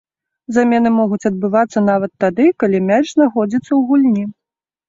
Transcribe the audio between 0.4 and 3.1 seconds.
Замены могуць адбывацца нават тады, калі мяч